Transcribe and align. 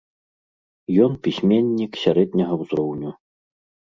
Ён 1.05 1.11
пісьменнік 1.27 1.99
сярэдняга 2.05 2.57
ўзроўню. 2.63 3.13